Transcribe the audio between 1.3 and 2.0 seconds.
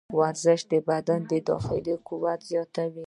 داخلي